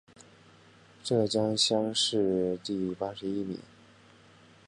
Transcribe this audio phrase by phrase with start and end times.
[1.03, 3.59] 浙江乡试第八十一名。